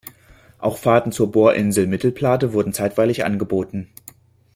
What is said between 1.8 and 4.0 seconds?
Mittelplate wurden zeitweilig angeboten.